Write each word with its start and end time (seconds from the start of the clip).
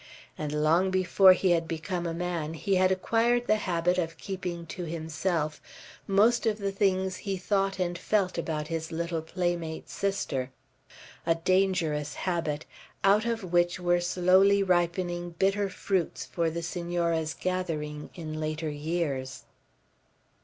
And 0.35 0.51
long 0.51 0.89
before 0.89 1.33
he 1.33 1.51
had 1.51 1.67
become 1.67 2.07
a 2.07 2.13
man 2.15 2.55
he 2.55 2.73
had 2.73 2.91
acquired 2.91 3.45
the 3.45 3.57
habit 3.57 3.99
of 3.99 4.17
keeping 4.17 4.65
to 4.65 4.85
himself 4.85 5.61
most 6.07 6.47
of 6.47 6.57
the 6.57 6.71
things 6.71 7.17
he 7.17 7.37
thought 7.37 7.77
and 7.77 7.95
felt 7.99 8.35
about 8.39 8.67
his 8.67 8.91
little 8.91 9.21
playmate 9.21 9.89
sister, 9.91 10.49
a 11.23 11.35
dangerous 11.35 12.15
habit, 12.15 12.65
out 13.03 13.25
of 13.27 13.53
which 13.53 13.79
were 13.79 14.01
slowly 14.01 14.63
ripening 14.63 15.35
bitter 15.37 15.69
fruits 15.69 16.25
for 16.25 16.49
the 16.49 16.63
Senora's 16.63 17.35
gathering 17.35 18.09
in 18.15 18.39
later 18.39 18.69
years. 18.71 19.43